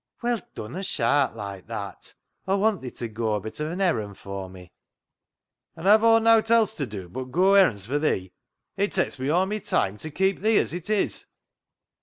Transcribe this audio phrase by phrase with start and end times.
[0.23, 2.15] "Well, dunna shaat loike that.
[2.47, 4.71] Aw want thi to goa a bit of an errand for me.""
[5.75, 8.31] An' hev' Aw nowt else t' do but goa errands for thi?
[8.75, 11.27] It takes me aw my time ta keep thi as it is."